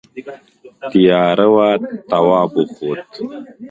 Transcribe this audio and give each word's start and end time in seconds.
تیاره 0.91 1.47
وه 1.53 1.67
تواب 2.09 2.51
وخوت. 2.57 3.03